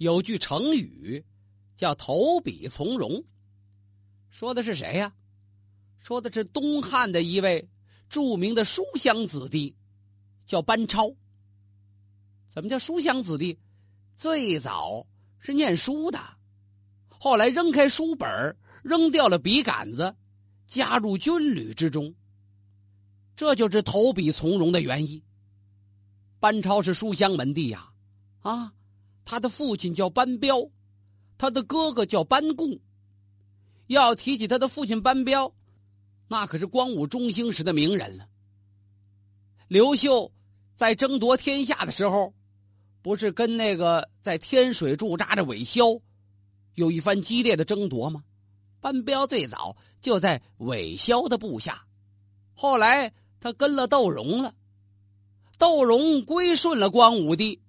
[0.00, 1.22] 有句成语
[1.76, 3.22] 叫“投笔从戎”，
[4.32, 5.12] 说的是谁呀？
[5.98, 7.68] 说的是东汉的一位
[8.08, 9.76] 著名的书香子弟，
[10.46, 11.14] 叫班超。
[12.48, 13.58] 怎么叫书香子弟？
[14.16, 15.06] 最早
[15.38, 16.18] 是念书的，
[17.10, 20.16] 后来扔开书本扔掉了笔杆子，
[20.66, 22.14] 加入军旅之中。
[23.36, 25.22] 这就是投笔从戎的原因。
[26.38, 27.92] 班超是书香门第呀，
[28.40, 28.72] 啊，
[29.24, 30.70] 他的父亲叫班彪，
[31.38, 32.80] 他的哥哥叫班固。
[33.86, 35.52] 要提起他的父亲班彪，
[36.28, 38.28] 那可是光武中兴时的名人了。
[39.66, 40.30] 刘秀
[40.76, 42.32] 在争夺天下的时候，
[43.02, 45.86] 不是跟那个在天水驻扎的韦骁
[46.74, 48.22] 有一番激烈的争夺吗？
[48.80, 51.84] 班彪最早就在韦骁的部下，
[52.54, 54.54] 后来他跟了窦融了。
[55.58, 57.60] 窦融归顺了光武帝，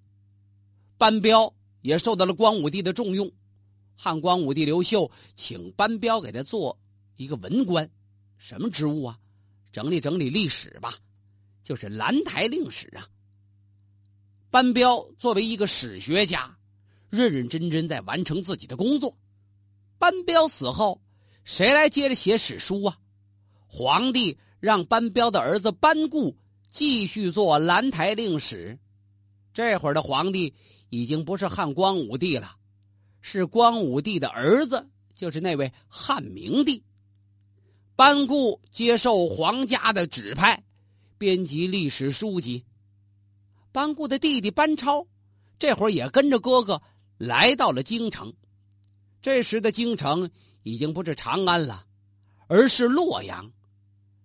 [1.02, 1.52] 班彪
[1.82, 3.32] 也受到了光武帝的重用。
[3.96, 6.78] 汉光武帝刘秀请班彪给他做
[7.16, 7.90] 一个文官，
[8.38, 9.18] 什么职务啊？
[9.72, 10.94] 整理整理历史吧，
[11.64, 13.10] 就是兰台令史啊。
[14.52, 16.56] 班彪作为一个史学家，
[17.10, 19.18] 认认真真在完成自己的工作。
[19.98, 21.02] 班彪死后，
[21.44, 23.00] 谁来接着写史书啊？
[23.66, 26.38] 皇帝让班彪的儿子班固。
[26.70, 28.78] 继续做兰台令史，
[29.54, 30.54] 这会儿的皇帝
[30.90, 32.56] 已经不是汉光武帝了，
[33.22, 36.84] 是光武帝的儿子，就是那位汉明帝。
[37.96, 40.64] 班固接受皇家的指派，
[41.18, 42.66] 编辑历史书籍。
[43.72, 45.08] 班固的弟弟班超，
[45.60, 46.82] 这会儿也跟着哥哥
[47.18, 48.34] 来到了京城。
[49.22, 50.32] 这时的京城
[50.64, 51.86] 已经不是长安了，
[52.48, 53.52] 而是洛阳。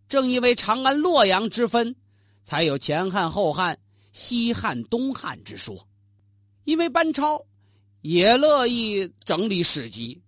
[0.09, 1.97] 正因为长安、洛阳之分。
[2.45, 3.77] 才有前汉、后汉、
[4.19, 5.87] 西汉、东汉之说，
[6.65, 7.45] 因为班超
[8.01, 10.23] 也乐意整理史籍，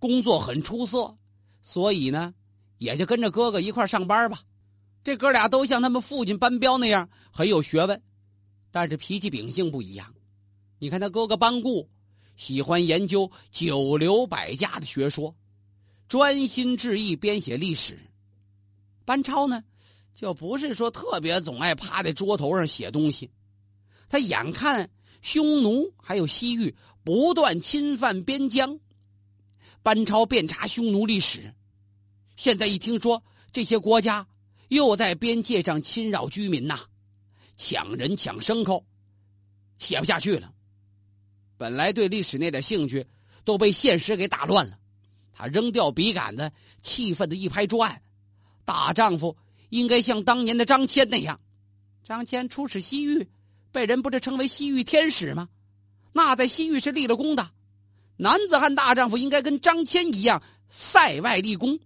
[0.00, 1.16] 工作很出色，
[1.62, 2.34] 所以呢，
[2.78, 4.42] 也就跟着哥哥一块上班吧。
[5.04, 8.02] 这哥俩都像他们父亲班彪那样很有学问，
[8.72, 10.12] 但是脾气秉性不一样。
[10.80, 11.88] 你看他哥哥班固
[12.36, 15.36] 喜欢研究九流百家的学说，
[16.08, 18.00] 专心致意编写历史。
[19.04, 19.62] 班超呢？
[20.14, 23.30] 就不是说特别总爱趴在桌头上写东西，
[24.08, 26.74] 他眼看匈奴还有西域
[27.04, 28.78] 不断侵犯边疆，
[29.82, 31.54] 班超遍查匈奴历史，
[32.36, 34.26] 现在一听说这些国家
[34.68, 36.80] 又在边界上侵扰居民呐，
[37.56, 38.84] 抢人抢牲口，
[39.78, 40.52] 写不下去了。
[41.56, 43.06] 本来对历史那点兴趣
[43.44, 44.78] 都被现实给打乱了，
[45.32, 46.52] 他扔掉笔杆子，
[46.82, 48.00] 气愤的一拍桌案
[48.64, 49.36] ：“大丈夫！”
[49.70, 51.38] 应该像当年的张骞那样，
[52.02, 53.28] 张骞出使西域，
[53.72, 55.48] 被人不是称为西域天使吗？
[56.12, 57.50] 那在西域是立了功的，
[58.16, 61.78] 男子汉大丈夫应该跟张骞一样塞外立功，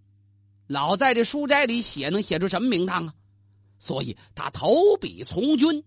[0.67, 3.15] 老在这书斋里写，能写出什么名堂啊？
[3.79, 5.85] 所以他投笔从军，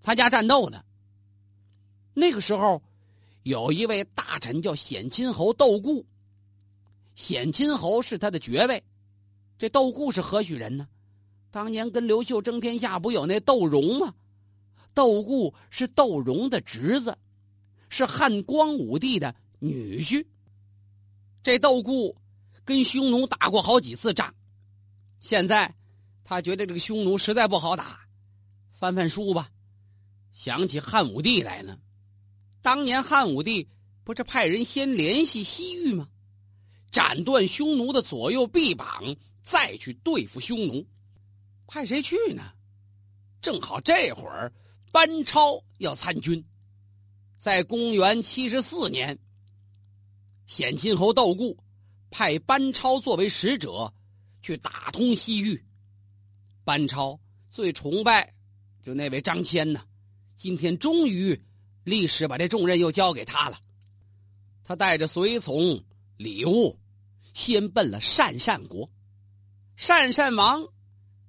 [0.00, 0.82] 参加战斗呢。
[2.14, 2.82] 那个时候，
[3.42, 6.04] 有一位大臣叫显亲侯窦固，
[7.14, 8.82] 显亲侯是他的爵位，
[9.58, 10.88] 这窦固是何许人呢？
[11.50, 14.14] 当年跟刘秀争天下，不有那窦融吗？
[14.94, 17.16] 窦固是窦融的侄子，
[17.88, 20.26] 是汉光武帝的女婿。
[21.42, 22.16] 这窦固
[22.64, 24.34] 跟匈奴打过好几次仗，
[25.20, 25.74] 现在
[26.24, 28.06] 他觉得这个匈奴实在不好打，
[28.70, 29.50] 翻翻书吧，
[30.32, 31.78] 想起汉武帝来呢。
[32.60, 33.68] 当年汉武帝
[34.04, 36.08] 不是派人先联系西域吗？
[36.92, 40.86] 斩断匈奴的左右臂膀，再去对付匈奴。
[41.66, 42.52] 派谁去呢？
[43.40, 44.52] 正好这会儿，
[44.92, 46.44] 班超要参军。
[47.38, 49.18] 在公元七十四年，
[50.46, 51.58] 显亲侯窦固
[52.10, 53.92] 派班超作为使者
[54.42, 55.64] 去打通西域。
[56.62, 57.18] 班超
[57.50, 58.34] 最崇拜
[58.82, 59.82] 就那位张骞呢，
[60.36, 61.42] 今天终于
[61.84, 63.58] 历史把这重任又交给他了。
[64.62, 65.82] 他带着随从
[66.18, 66.78] 礼物，
[67.32, 68.90] 先奔了鄯善国。
[69.78, 70.68] 鄯善王。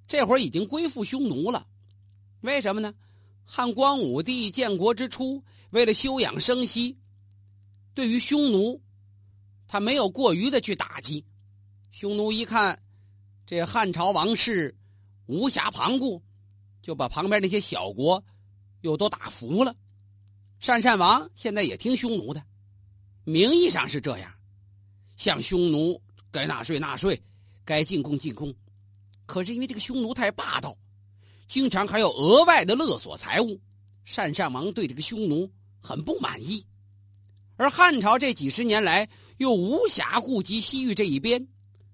[0.06, 1.66] 这会儿已经归附匈奴了，
[2.42, 2.94] 为什么呢？
[3.44, 6.98] 汉光武帝建国之初，为了休养生息，
[7.94, 8.80] 对于匈奴，
[9.68, 11.24] 他没有过于的去打击。
[11.92, 12.80] 匈奴一看
[13.46, 14.76] 这汉朝王室
[15.26, 16.22] 无暇旁顾，
[16.82, 18.24] 就把旁边那些小国
[18.80, 19.74] 又都打服了。
[20.60, 22.42] 鄯善王现在也听匈奴的，
[23.24, 24.32] 名义上是这样，
[25.16, 26.00] 向匈奴
[26.30, 27.22] 该纳税纳税，
[27.64, 28.52] 该进贡进贡。
[29.26, 30.76] 可是因为这个匈奴太霸道，
[31.46, 33.60] 经常还要额外的勒索财物，
[34.14, 35.50] 单善王对这个匈奴
[35.80, 36.64] 很不满意。
[37.56, 41.46] 而汉朝这几十年来又无暇顾及西域这一边，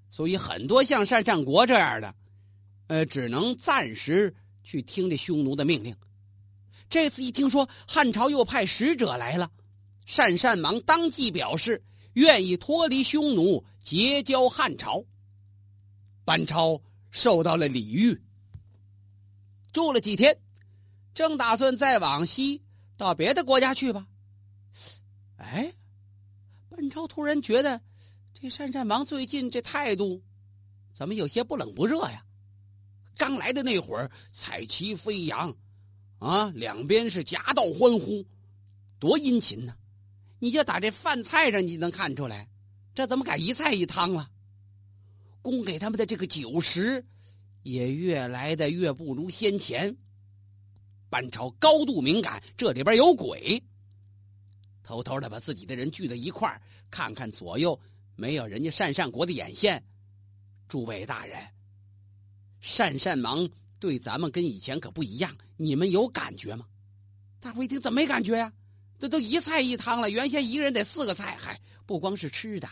[0.08, 2.14] 所以很多像单善国这样的，
[2.86, 5.94] 呃，只能暂时去听这匈奴的命令。
[6.88, 9.50] 这次一听说汉朝又派使者来了，
[10.16, 11.82] 单善王当即表示
[12.14, 15.04] 愿意脱离匈奴，结交汉朝。
[16.24, 16.80] 班超
[17.10, 18.20] 受到了礼遇，
[19.72, 20.38] 住了几天，
[21.14, 22.62] 正打算再往西
[22.96, 24.06] 到别的国家去吧。
[25.36, 25.72] 哎，
[26.68, 27.80] 本超突然觉得
[28.34, 30.22] 这鄯善王最近这态度
[30.94, 32.24] 怎么有些不冷不热呀？
[33.16, 35.54] 刚来的那会儿彩旗飞扬，
[36.18, 38.24] 啊，两边是夹道欢呼，
[38.98, 39.74] 多殷勤呢！
[40.38, 42.48] 你就打这饭菜上你能看出来，
[42.94, 44.30] 这怎么改一菜一汤了？
[45.42, 47.04] 供给他们的这个酒食，
[47.62, 49.96] 也越来的越不如先前。
[51.08, 53.62] 班超高度敏感，这里边有鬼。
[54.82, 56.60] 偷偷的把自己的人聚在一块儿，
[56.90, 57.78] 看看左右
[58.16, 59.82] 没有人家鄯善国的眼线。
[60.68, 61.38] 诸位大人，
[62.62, 63.48] 鄯善王
[63.78, 66.66] 对咱们跟以前可不一样，你们有感觉吗？
[67.40, 68.52] 大伙一听，怎么没感觉呀？
[68.98, 72.68] 这都一菜一汤了，原先一个人得四个菜，嗨，不光是吃的。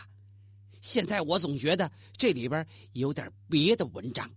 [0.81, 4.29] 现在我总觉得这里边有点别的文章。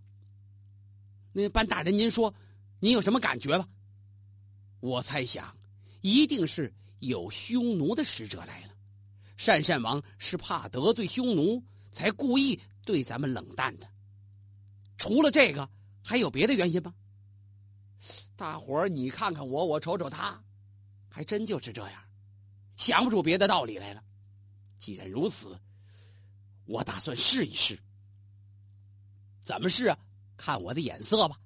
[1.33, 2.33] 那班大人，您说，
[2.79, 3.67] 您有什么感觉吧？
[4.79, 5.57] 我猜想，
[6.01, 8.73] 一定是有匈奴的使者来了。
[9.45, 13.87] 单善王是怕得罪匈奴，才故意对咱们冷淡的。
[14.97, 15.69] 除了这个，
[16.01, 16.93] 还有别的原因吗？
[18.37, 20.41] 大伙儿，你看看我，我瞅瞅他，
[21.09, 22.01] 还真就是这样，
[22.77, 24.01] 想不出别的道理来了。
[24.77, 25.59] 既然如此。
[26.65, 27.77] 我打算试一试，
[29.43, 29.99] 怎么试啊？
[30.43, 31.37] 看我的眼色吧。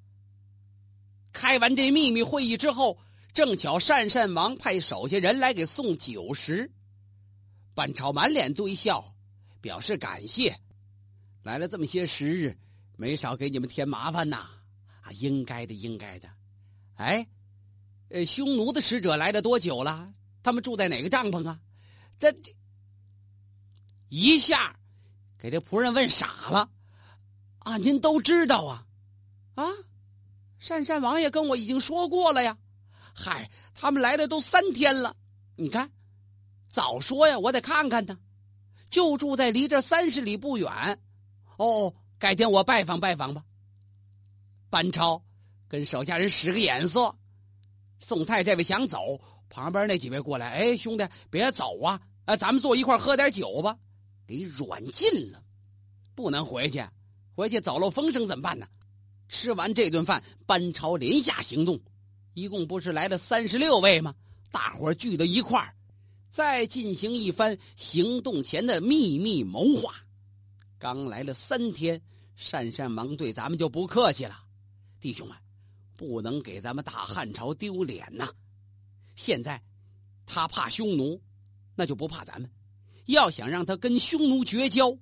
[1.32, 2.98] 开完这秘密会议之后，
[3.32, 6.72] 正巧善善王派手下人来给送酒食，
[7.76, 9.14] 班超满脸堆笑，
[9.62, 10.60] 表示感谢。
[11.44, 12.58] 来了这么些时日，
[12.96, 14.50] 没少给你们添麻烦呐，
[15.02, 16.28] 啊，应该的，应该的。
[16.96, 17.28] 哎，
[18.10, 20.12] 呃，匈奴的使者来了多久了？
[20.42, 21.60] 他们住在哪个帐篷啊？
[22.20, 22.34] 这
[24.10, 24.80] 一下。
[25.38, 26.72] 给这仆人问傻了，
[27.60, 28.87] 啊，您都知道啊，
[29.58, 29.66] 啊，
[30.60, 32.56] 善善王爷跟我已经说过了呀，
[33.16, 35.16] 嗨，他们来了都三天了，
[35.56, 35.92] 你看，
[36.70, 38.20] 早说呀，我得看看呢，
[38.92, 41.02] 就住在离这三十里不远，
[41.58, 43.44] 哦，改天我拜访拜访吧。
[44.70, 45.24] 班超
[45.68, 47.16] 跟手下人使个眼色，
[48.00, 49.20] 送菜这位想走，
[49.50, 53.76] 旁边那几位过来，哎，兄弟别走啊，啊，咱们坐一块喝点酒吧。
[54.28, 55.42] 给软禁了，
[56.14, 56.86] 不能回去，
[57.34, 58.68] 回去走漏风声怎么办呢？
[59.30, 61.80] 吃完这顿饭，班超连下行动，
[62.34, 64.16] 一共不是来了三十六位吗？
[64.52, 65.76] 大伙聚到一块儿，
[66.30, 69.94] 再进行一番行动前的秘密谋划。
[70.80, 72.02] 刚来了三天，
[72.52, 74.38] 单善王对咱们就不客气了，
[75.00, 75.36] 弟兄们，
[75.96, 78.30] 不能给咱们大汉朝丢脸呐！
[79.16, 79.62] 现在
[80.26, 81.20] 他怕匈奴，
[81.76, 82.50] 那就不怕咱们。
[83.08, 84.96] 要想让他跟匈奴绝交，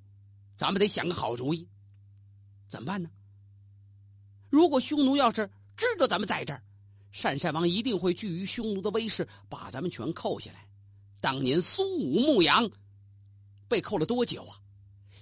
[0.55, 1.67] 咱们得想个好主意。
[2.67, 3.09] 怎么办呢？
[4.49, 6.61] 如果匈奴要是知道咱们在这儿，
[7.13, 10.67] 鄯善王一定会惧于匈奴的威势，把咱们全扣下来。
[11.19, 12.69] 当年苏武牧羊
[13.67, 14.59] 被扣了多久啊？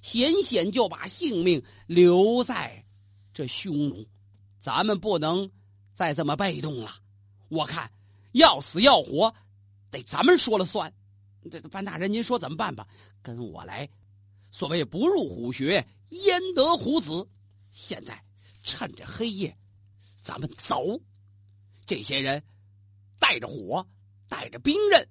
[0.01, 2.84] 险险就把性命留在
[3.34, 4.06] 这匈奴，
[4.60, 5.50] 咱们不能
[5.96, 6.94] 再这么被动了。
[7.48, 7.89] 我看
[8.34, 9.34] 要死要活，
[9.89, 10.94] 得咱们说了算。
[11.50, 12.86] 这班大人，您说怎么办吧？
[13.22, 13.89] 跟我来。
[14.51, 17.25] 所谓不入虎穴，焉得虎子？
[17.72, 18.22] 现在
[18.63, 19.55] 趁着黑夜，
[20.22, 21.00] 咱们走。
[21.86, 22.41] 这些人
[23.20, 23.86] 带着火，
[24.27, 25.08] 带着兵刃，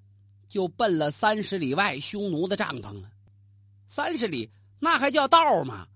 [0.49, 3.11] 就奔了三十里外匈奴的帐篷了。
[3.87, 5.87] 三十里，那还叫道吗？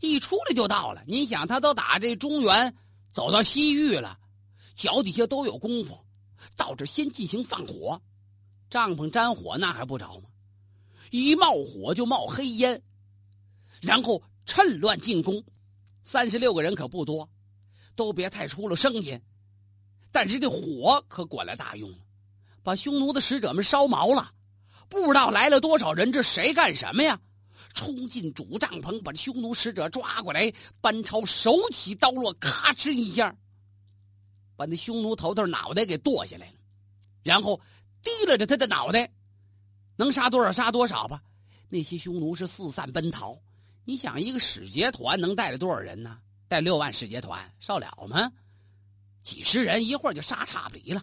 [0.00, 1.02] 一出来就到了。
[1.06, 2.76] 您想，他都打这中原
[3.12, 4.18] 走到西域了，
[4.76, 5.98] 脚底下都有功夫，
[6.56, 8.02] 到这先进行放火。
[8.68, 10.28] 帐篷沾火那还不着吗？
[11.10, 12.82] 一冒火就冒黑烟，
[13.80, 15.42] 然后趁乱进攻。
[16.04, 17.28] 三十六个人可不多，
[17.94, 19.20] 都别太出了声音。
[20.10, 21.98] 但是这火可管了大用了，
[22.62, 24.32] 把匈奴的使者们烧毛了。
[24.88, 27.20] 不知道来了多少人，这谁干什么呀？
[27.74, 30.52] 冲进主帐篷，把匈奴使者抓过来。
[30.80, 33.34] 班超手起刀落，咔哧一下，
[34.56, 36.54] 把那匈奴头头脑袋给剁下来了，
[37.22, 37.60] 然后。
[38.04, 39.08] 提拉着他的脑袋，
[39.94, 41.22] 能杀多少杀多少吧。
[41.68, 43.38] 那些匈奴是四散奔逃。
[43.84, 46.18] 你想，一个使节团能带着多少人呢？
[46.48, 48.30] 带六万使节团，少了吗？
[49.22, 51.02] 几十人一会儿就杀差不离了。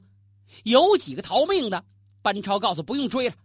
[0.63, 1.83] 有几个逃命的，
[2.21, 3.35] 班超告诉不用追了，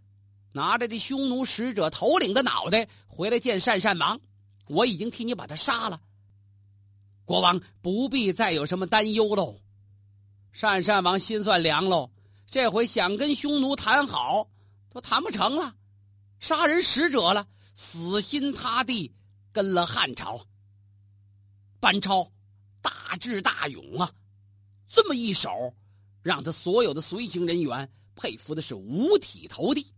[0.51, 4.19] 拿着这匈奴使者头领的脑袋回来见单善王，
[4.67, 5.99] 我已经替你把他杀了。
[7.25, 9.59] 国王不必再有什么担忧喽。
[10.59, 12.11] 单善王心算凉喽，
[12.47, 14.49] 这回想跟匈奴谈好
[14.89, 15.75] 都谈不成了，
[16.39, 19.13] 杀人使者了，死心塌地
[19.55, 20.45] 跟了汉朝。
[21.79, 22.29] 班超
[22.81, 24.11] 大智大勇啊，
[24.89, 25.73] 这么一手，
[26.21, 29.93] 让他所有的随行人员佩服的是五体投地。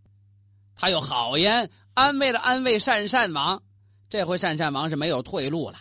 [0.75, 3.63] 他又好言安慰了安慰善善王，
[4.11, 5.79] 这回善善王是没有退路了。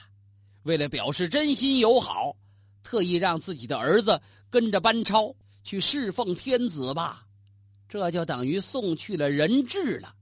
[0.62, 2.34] 为了表示真心友好，
[2.82, 7.26] 特意让自己的儿子跟着班超去侍奉天子吧，
[7.90, 10.15] 这就等于送去了人质了。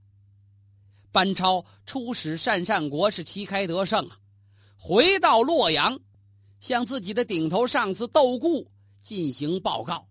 [1.15, 4.19] 班超出使鄯善国是旗开得胜啊，
[4.75, 5.97] 回到洛阳，
[6.59, 8.69] 向自己的顶头上司窦固
[9.01, 10.09] 进行报告，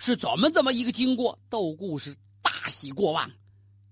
[0.00, 1.38] 是怎么这么一个经过？
[1.48, 3.30] 窦固是大喜过望。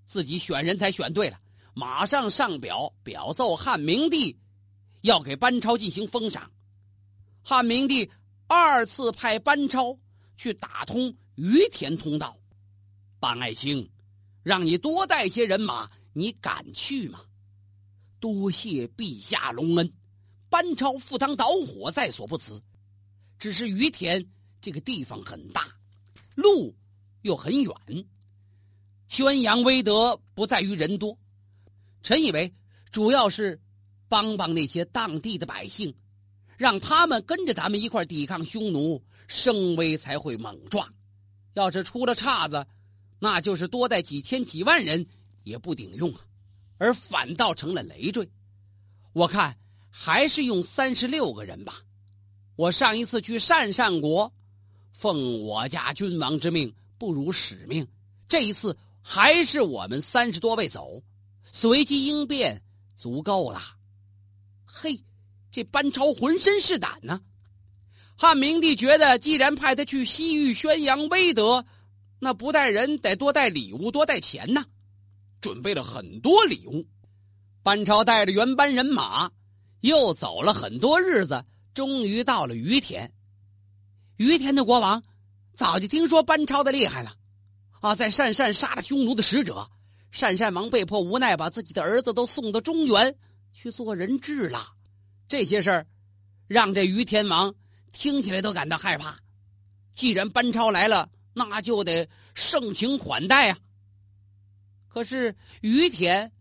[0.06, 1.38] 自己选人才选对了，
[1.72, 4.36] 马上上表表奏汉明帝，
[5.02, 6.50] 要给班超进行封赏。
[7.44, 8.10] 汉明帝
[8.48, 9.96] 二次派班超
[10.36, 12.36] 去打通于田通道。
[13.20, 13.88] 班爱卿，
[14.42, 17.20] 让你多带些人马，你敢去吗？
[18.20, 19.92] 多谢陛下隆恩，
[20.50, 22.60] 班超赴汤蹈火在所不辞。
[23.38, 24.26] 只是于田
[24.60, 25.68] 这个地方很大，
[26.34, 26.74] 路
[27.22, 27.72] 又很远。
[29.08, 31.16] 宣扬威德不在于人多，
[32.02, 32.52] 臣以为
[32.90, 33.60] 主要是
[34.08, 35.94] 帮帮那些当地的百姓，
[36.56, 40.92] 让他们跟着咱们一块抵抗匈奴，声威才会猛壮。
[41.54, 42.66] 要是出了岔子，
[43.20, 45.06] 那就是多带几千几万人
[45.42, 46.20] 也不顶用啊，
[46.78, 48.28] 而反倒成了累赘。
[49.12, 49.56] 我看
[49.90, 51.82] 还是用三十六个人吧。
[52.56, 54.32] 我上一次去鄯善国，
[54.92, 57.86] 奉我家君王之命，不辱使命。
[58.28, 58.76] 这一次。
[59.10, 61.02] 还是我们三十多位走，
[61.50, 62.60] 随机应变
[62.94, 63.62] 足够了。
[64.66, 65.02] 嘿，
[65.50, 67.22] 这班超浑身是胆呢。
[68.18, 71.64] 汉明帝觉得，既然派他去西域宣扬威德，
[72.18, 74.66] 那不带人得多带礼物，多带钱呢。
[75.40, 76.86] 准备了很多礼物。
[77.62, 79.30] 班超带着原班人马，
[79.80, 83.12] 又走了很多日子，终于到了于田。
[84.16, 85.02] 于田的国王
[85.56, 87.14] 早就听说班超的厉害了。
[87.80, 89.70] 啊，在鄯善杀了匈奴的使者，
[90.12, 93.14] 鄯善王被迫无奈，把自己的儿子都送到中原
[93.52, 94.72] 去做人质了。
[95.28, 95.86] 这些事儿，
[96.46, 97.54] 让这于天王
[97.92, 99.16] 听起来都感到害怕。
[99.94, 103.58] 既然班超来了，那就得盛情款待啊。
[104.98, 106.32] 可是于田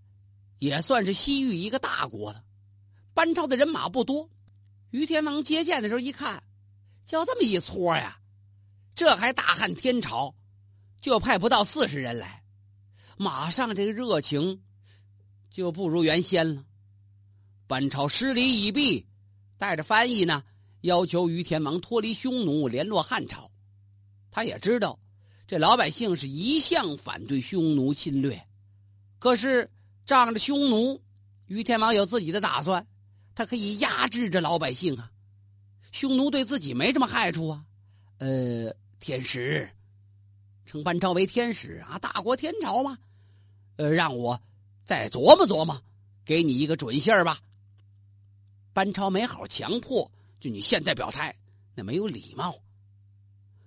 [0.58, 2.44] 也算是西域一个大国了，
[3.14, 4.32] 班超的人马不多。
[4.90, 6.42] 于天王接见的时候一看，
[7.06, 8.20] 就这么一撮呀，
[8.96, 10.34] 这还大汉天朝。
[11.02, 12.44] 就派不到四十人来，
[13.16, 14.64] 马上这个热情
[15.52, 16.66] 就不如原先了。
[17.68, 19.06] 班超失礼已毕，
[19.60, 20.44] 带着翻译呢，
[20.82, 23.52] 要求于天王脱离匈奴，联络汉朝。
[24.32, 24.98] 他也知道，
[25.46, 28.47] 这老百姓是一向反对匈奴侵略，
[29.20, 29.70] 可是
[30.06, 31.02] 仗着匈奴，
[31.48, 32.86] 于天王有自己的打算，
[33.34, 35.12] 他可以压制着老百姓啊。
[35.92, 37.66] 匈奴对自己没什么害处啊。
[38.20, 39.70] 呃，天使。
[40.66, 42.98] 称班超为天使啊，大国天朝嘛，
[43.78, 44.42] 呃，让我
[44.84, 45.82] 再琢磨琢磨，
[46.26, 47.40] 给你一个准信儿吧。
[48.74, 51.34] 班超没好强迫，就你现在表态，
[51.74, 52.54] 那没有礼貌。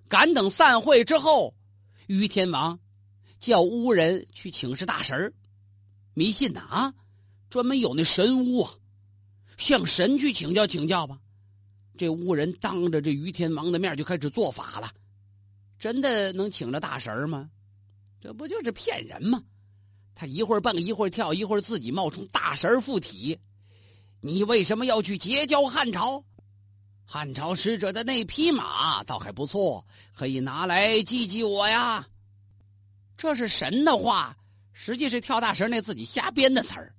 [0.07, 1.55] 赶等散会之后，
[2.05, 2.79] 于天王
[3.39, 5.33] 叫巫人去请示大神
[6.13, 6.93] 迷信呐啊，
[7.49, 8.73] 专门有那神巫啊，
[9.57, 11.19] 向神去请教请教吧。
[11.97, 14.91] 这巫人当着这于天王的面就开始做法了。
[15.79, 17.49] 真的能请着大神吗？
[18.19, 19.43] 这不就是骗人吗？
[20.13, 23.39] 他一会儿蹦一会儿跳，一会儿自己冒充大神附体。
[24.19, 26.23] 你为什么要去结交汉朝？
[27.05, 32.07] 汉朝使者的那匹马倒还不错，可以拿来祭祭我呀。
[33.17, 34.37] 这是神的话，
[34.73, 36.95] 实际是跳大神那自己瞎编的词儿。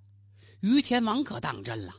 [0.60, 1.94] 于天王可当真了，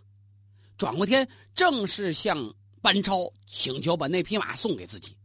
[0.77, 5.17] 转过天正式向班超请求把那匹马送给自己。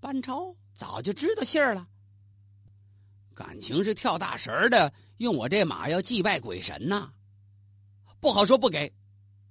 [0.00, 1.86] 班超早就知道信儿了，
[3.34, 7.10] 感情是跳大神的，用我这马要祭拜鬼神呐，
[8.20, 8.92] 不好说不给，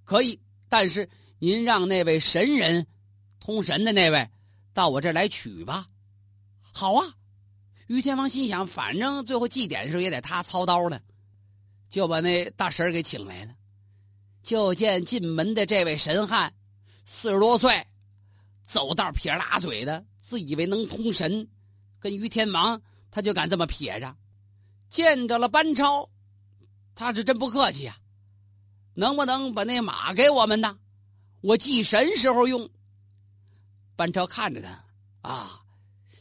[0.03, 2.86] 可以，但是您让那位神人，
[3.39, 4.29] 通神的那位，
[4.74, 5.88] 到我这儿来取吧。
[6.62, 7.15] 好啊，
[7.94, 11.00] 于天王心想，反正最后祭典的时候也得他操刀了，
[11.90, 13.54] 就把那大神给请来了。
[14.42, 16.52] 就见进门的这位神汉，
[17.06, 17.86] 四十多岁，
[18.66, 20.04] 走道撇拉嘴的。
[20.20, 21.48] 自以为能通神，
[22.00, 22.82] 跟于天王
[23.12, 24.16] 他就敢这么撇着，
[24.90, 26.10] 见着了班超，
[26.96, 27.96] 他是真不客气呀。
[28.96, 30.80] 能不能把那马给我们呢？
[31.42, 32.68] 我祭神时候用。
[33.96, 34.84] 班超看着他，
[35.30, 35.62] 啊，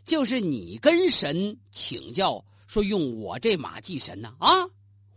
[0.04, 4.35] 就是你跟神请教说用我这马祭神呢？
[4.38, 4.49] 啊，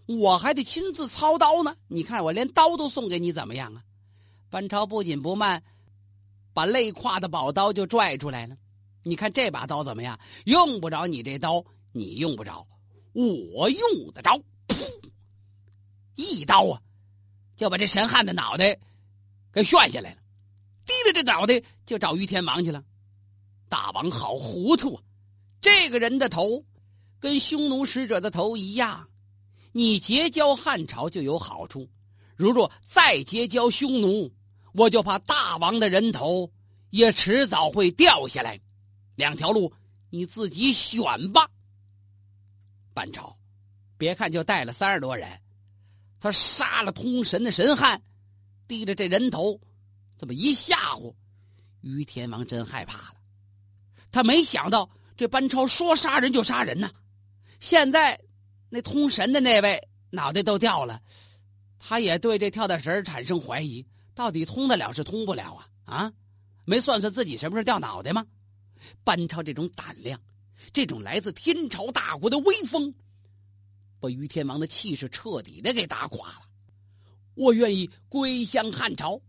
[0.06, 1.76] 我还得亲自操刀呢。
[1.88, 3.84] 你看我连刀都送给你，怎么样啊？
[4.50, 5.64] 班超不紧不慢，
[6.54, 8.56] 把累胯的宝刀就拽出来了。
[9.04, 10.20] 你看这把刀怎么样？
[10.46, 12.68] 用不着你这刀，你用不着，
[13.14, 14.40] 我用得着。
[14.68, 14.76] 噗，
[16.16, 16.82] 一刀啊！
[17.56, 18.78] 就把这神汉的脑袋
[19.52, 20.18] 给炫下来了，
[20.86, 22.84] 提着这脑袋就找于天王去了。
[23.70, 25.04] 大王好糊涂啊！
[25.62, 26.64] 这个人的头
[27.20, 29.10] 跟匈奴使者的头一样，
[29.72, 31.90] 你结交汉朝就有好处。
[32.36, 34.32] 如若再结交匈奴，
[34.74, 36.52] 我就怕大王的人头
[36.90, 38.60] 也迟早会掉下来。
[39.16, 39.74] 两条路
[40.10, 41.50] 你自己选吧。
[42.94, 43.38] 班超，
[43.98, 45.42] 别看就带了三十多人。
[46.20, 48.02] 他杀了通神的神汉，
[48.68, 49.60] 低着这人头，
[50.18, 51.14] 这么一吓唬，
[51.82, 53.15] 于天王真害怕了。
[54.16, 56.90] 他没想到这班超说杀人就杀人呐！
[57.60, 58.18] 现在
[58.70, 61.02] 那通神的那位脑袋都掉了，
[61.80, 65.68] 他也对这跳大神产生怀疑：到底通得了是通不了啊？
[65.84, 66.14] 啊，
[66.64, 68.26] 没算算自己什么时候掉脑袋吗？
[69.04, 70.18] 班超这种胆量，
[70.72, 72.96] 这种来自天朝大国的威风。
[74.00, 76.42] 把于天王的气势彻底的给打垮了。
[77.34, 79.20] 我愿意归降汉朝。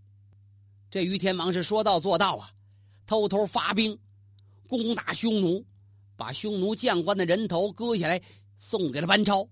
[0.92, 2.52] 这于天王是说到做到啊，
[3.04, 3.98] 偷偷发兵
[4.68, 5.64] 攻打匈奴，
[6.16, 8.20] 把匈奴将官的人头割下来
[8.58, 9.48] 送给了班超。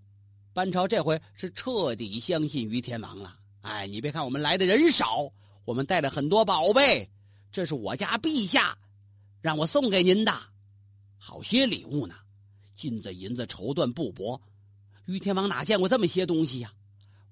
[0.52, 3.36] 班超这回是彻底相信于天王了。
[3.62, 5.32] 哎，你别看我们来的人少，
[5.64, 7.10] 我们带了很多宝贝，
[7.50, 8.76] 这是我家陛下
[9.40, 10.32] 让我送给您的，
[11.16, 12.14] 好些礼物呢，
[12.76, 14.40] 金子、银子、绸缎、布帛。
[15.06, 16.72] 于天王哪见过这么些东西呀？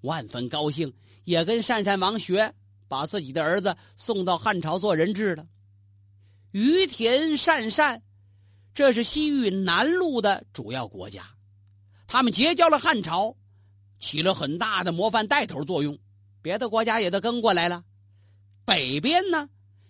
[0.00, 0.92] 万分高兴，
[1.24, 2.52] 也跟鄯善王学，
[2.88, 5.46] 把自己的儿子送到汉朝做人质了。
[6.52, 8.02] 于田、鄯善，
[8.74, 11.26] 这是西域南路的主要国家，
[12.06, 13.34] 他们结交了汉朝，
[13.98, 15.98] 起了很大的模范带头作用。
[16.42, 17.82] 别的国家也都跟过来了。
[18.66, 19.48] 北边呢，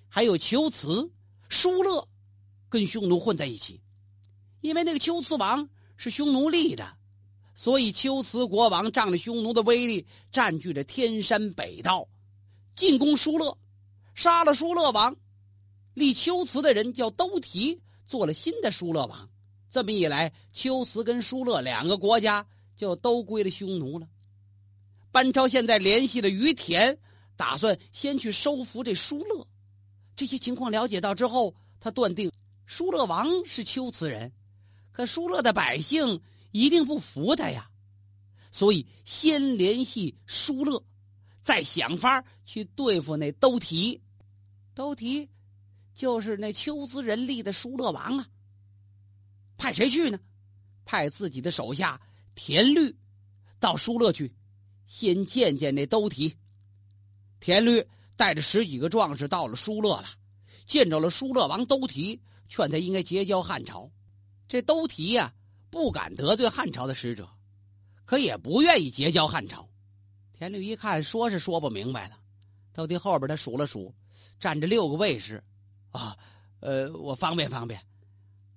[0.08, 1.10] 还有龟兹、
[1.48, 2.06] 疏勒，
[2.68, 3.80] 跟匈奴混在一起，
[4.60, 6.96] 因为那个龟兹王是匈奴立的。
[7.56, 12.06] 所以，龟兹国王仗着匈奴的威力，占据着天山北道，
[12.76, 13.58] 进攻疏勒，
[14.14, 15.16] 杀了疏勒王，
[15.94, 19.28] 立龟兹的人叫兜提，做了新的疏勒王。
[19.70, 24.08] 这么一来，龟兹跟疏勒两个国家就都归了匈奴了。
[25.10, 26.98] 班超现在联系了于田，
[27.36, 29.46] 打算先去收服这疏勒。
[30.16, 32.30] 这些情况了解到之后，他断定
[32.66, 34.32] 疏勒王是龟兹人，
[34.92, 36.20] 可疏勒的百姓。
[36.54, 37.70] 一定不服他呀，
[38.50, 40.84] 所以先联系疏勒，
[41.42, 44.02] 再想法去对付那兜提。
[44.74, 45.30] 兜提
[45.94, 48.28] 就是那秋兹人立的疏勒王啊。
[49.56, 50.18] 派谁去呢？
[50.84, 52.00] 派自己的手下
[52.34, 52.96] 田律
[53.60, 54.34] 到疏勒去，
[54.86, 56.36] 先见见那兜提。
[57.40, 60.08] 田律带着十几个壮士到了疏勒了，
[60.66, 63.90] 见着了疏勒王兜提，劝他应该结交汉朝。
[64.48, 65.34] 这兜提呀。
[65.70, 67.26] 不敢得罪汉朝的使者，
[68.04, 69.70] 可也不愿意结交汉朝。
[70.34, 72.18] 田律一看，说是说不明白了。
[72.74, 73.94] 兜底后边他数了数，
[74.38, 75.42] 站着六个卫士，
[75.92, 76.16] 啊，
[76.60, 77.80] 呃，我方便方便。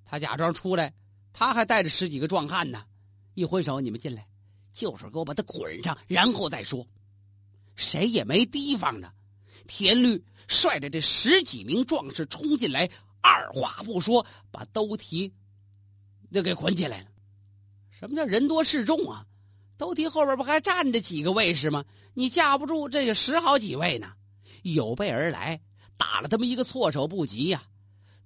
[0.03, 0.93] 他假装出来，
[1.31, 2.83] 他还带着十几个壮汉呢。
[3.33, 4.27] 一挥手，你们进来，
[4.73, 6.87] 就是给我把他捆上，然后再说。
[7.75, 9.13] 谁也没提防着，
[9.67, 12.89] 田律率着这十几名壮士冲进来，
[13.21, 15.33] 二话不说，把兜提。
[16.31, 17.07] 就给捆起来了。
[17.91, 19.25] 什么叫人多势众啊？
[19.77, 21.85] 兜提后边不还站着几个卫士吗？
[22.13, 24.13] 你架不住这个十好几位呢，
[24.63, 25.61] 有备而来，
[25.97, 27.63] 打了他们一个措手不及呀。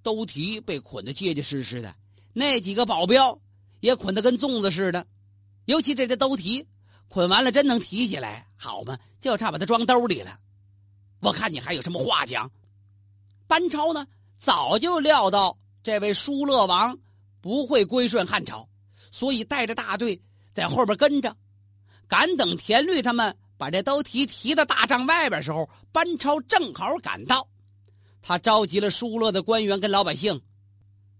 [0.02, 1.94] 兜提被捆得结结实实的，
[2.32, 3.38] 那几个保镖
[3.80, 5.06] 也捆得跟粽子似的。
[5.66, 6.66] 尤其这这兜提，
[7.08, 10.38] 捆完了真能提起来，好嘛，就差把它装兜里了。
[11.20, 12.50] 我看你还有什么话讲？
[13.46, 14.06] 班超呢，
[14.38, 16.98] 早就料到这位疏勒王。
[17.42, 18.68] 不会归顺汉朝，
[19.10, 20.20] 所以带着大队
[20.52, 21.34] 在后边跟着，
[22.06, 27.48] 赶等田律他们把这兜提提到大帐外边时候，班超正好赶到。
[28.22, 30.40] 他召集了疏勒的官员跟老百姓：“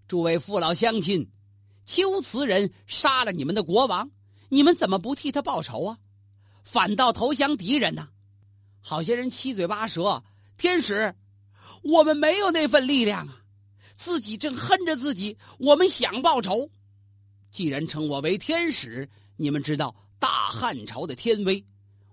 [0.07, 1.31] 诸位父老乡亲，
[1.87, 4.11] 龟兹人杀了你们的国王，
[4.49, 5.99] 你们怎么不替他报仇啊？
[6.65, 8.09] 反倒投降敌人呢？”
[8.83, 10.23] 好些人七嘴八舌
[10.57, 11.15] ：“天使，
[11.83, 13.37] 我们没有那份力量啊！”
[13.97, 16.71] 自己正恨着自己，我们想报仇，
[17.51, 21.63] 既然称我为天使，你们知道大汉朝的天威，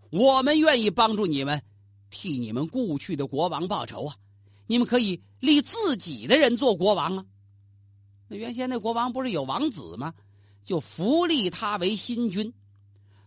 [0.09, 1.63] 我们愿意帮助你们，
[2.09, 4.17] 替你们故去的国王报仇啊！
[4.67, 7.25] 你们可以立自己的人做国王啊！
[8.27, 10.13] 那原先那国王不是有王子吗？
[10.63, 12.53] 就扶立他为新君。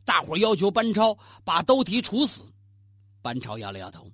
[0.04, 2.42] 大伙要求班超把兜提处死，
[3.22, 4.10] 班超摇了摇头。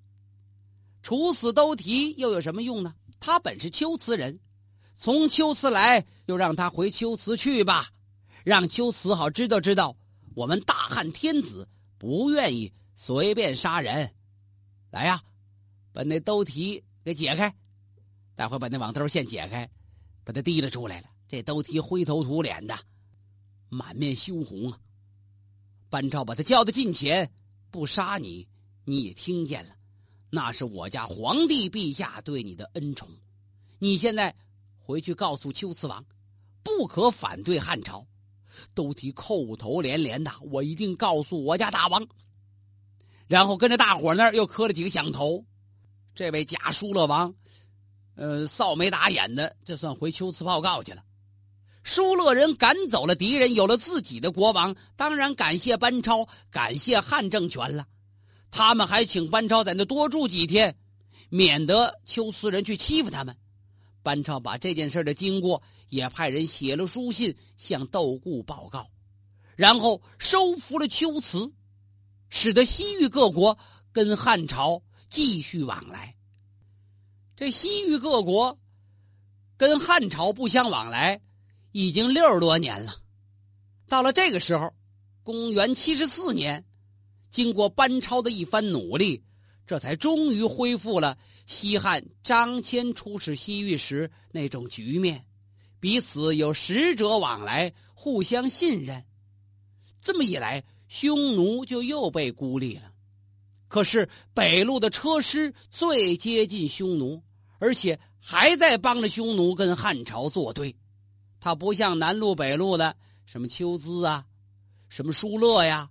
[1.03, 2.95] 处死兜提又有什么用呢？
[3.19, 4.39] 他本是秋瓷人，
[4.97, 7.89] 从秋瓷来，就让他回秋瓷去吧，
[8.45, 9.97] 让秋瓷好知道知道，
[10.35, 11.67] 我们大汉天子
[11.99, 14.13] 不愿意随便杀人。
[14.91, 15.23] 来呀，
[15.93, 17.55] 把那兜提给解开。
[18.35, 19.71] 待会把那网兜线解开，
[20.25, 21.09] 把他提了出来了。
[21.29, 22.77] 这兜提灰头土脸的，
[23.69, 24.81] 满面羞红啊。
[25.89, 27.31] 班超把他叫到近前，
[27.71, 28.49] 不杀你，
[28.85, 29.77] 你也听见了。
[30.31, 33.09] 那是我家皇帝陛下对你的恩宠，
[33.79, 34.35] 你现在
[34.81, 36.05] 回去告诉秋瓷王，
[36.65, 38.05] 不可反对汉朝。
[38.75, 42.05] 都提叩头连连的，我一定告诉我家大王。
[43.29, 45.45] 然后跟着大伙那儿又磕了几个响头。
[46.17, 47.35] 这位假疏勒王，
[48.15, 51.03] 呃，臊眉打眼的，这算回秋瓷报告去了。
[51.85, 57.87] 疏勒人赶走了敌人，有了自己的国王，当然感谢班超，感谢汉政权了。
[58.51, 60.75] 他们还请班超在那多住几天，
[61.29, 63.37] 免得秋瓷人去欺负他们。
[64.03, 68.89] 班超把这件事的经过也派人写了书信向窦固报告，
[69.55, 71.53] 然后收服了秋瓷，
[72.31, 73.59] 使得西域各国
[73.93, 74.81] 跟汉朝
[75.17, 76.15] 继续往来。
[77.37, 78.59] 这西域各国
[79.57, 81.23] 跟汉朝不相往来
[81.73, 82.97] 已经六十多年了。
[83.89, 84.75] 到了这个时候，
[85.23, 86.63] 公元七十四年。
[87.31, 89.25] 经过班超的一番努力，
[89.67, 95.25] 这才终于恢复了西汉张骞出使西域时那种局面，
[95.81, 99.03] 彼此有使者往来，互相信任。
[100.03, 102.93] 这么一来，匈奴就又被孤立了。
[103.69, 107.23] 可是北路的车师最接近匈奴，
[107.59, 110.77] 而且还在帮着匈奴跟汉朝作对。
[111.41, 114.27] 他不像南路、北路的什么秋兹啊，
[114.89, 115.91] 什么疏勒呀。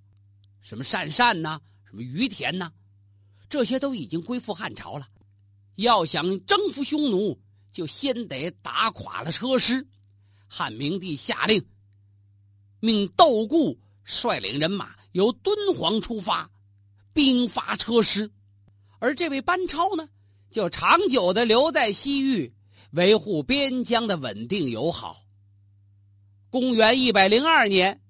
[0.67, 2.71] 什么鄯善呐，什么于田呐，
[3.47, 5.07] 这些都已经归附汉朝了。
[5.75, 7.39] 要想征服匈奴，
[7.71, 9.85] 就先得打垮了车师。
[10.47, 11.63] 汉明帝下令，
[12.79, 16.49] 命窦固率领人马由敦煌出发，
[17.15, 18.29] 兵发车师。
[18.99, 20.09] 而这位班超呢，
[20.51, 22.53] 就长久的留在西域，
[22.91, 25.23] 维护边疆的稳定友好。
[26.49, 28.01] 公元一百零二年，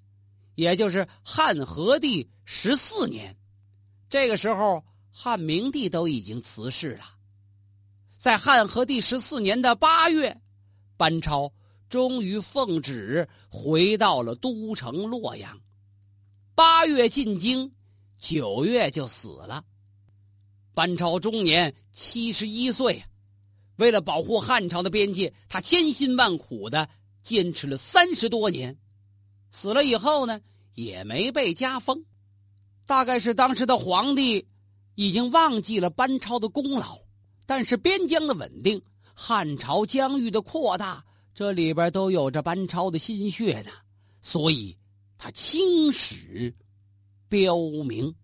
[0.56, 2.32] 也就是汉和帝。
[2.46, 3.36] 十四年，
[4.10, 7.06] 这个时候汉明帝都已经辞世了。
[8.18, 10.42] 在汉和帝十四年的八月，
[10.98, 11.54] 班超
[11.90, 15.60] 终于奉旨回到了都城洛阳。
[16.56, 17.72] 八月进京，
[18.28, 19.64] 九月就死了。
[20.74, 23.04] 班超终年七十一岁，
[23.76, 26.90] 为了保护汉朝的边界，他千辛万苦的
[27.22, 28.76] 坚持了三十多年。
[29.52, 30.42] 死了以后呢，
[30.74, 32.04] 也没被加封。
[32.88, 34.48] 大概是当时的皇帝
[34.96, 36.98] 已经忘记了班超的功劳，
[37.46, 38.82] 但是边疆的稳定、
[39.14, 43.70] 汉朝疆域的扩大，这里边都有着班超的心血呢，
[44.24, 44.76] 所以
[45.16, 46.52] 他轻史
[47.30, 48.16] 标明。